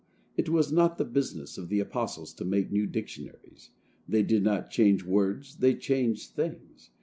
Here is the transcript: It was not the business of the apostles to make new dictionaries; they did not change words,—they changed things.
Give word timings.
It 0.35 0.49
was 0.49 0.71
not 0.71 0.97
the 0.97 1.05
business 1.05 1.59
of 1.59 1.69
the 1.69 1.79
apostles 1.79 2.33
to 2.33 2.43
make 2.43 2.71
new 2.71 2.87
dictionaries; 2.87 3.69
they 4.09 4.23
did 4.23 4.41
not 4.41 4.71
change 4.71 5.03
words,—they 5.03 5.75
changed 5.75 6.31
things. 6.31 6.89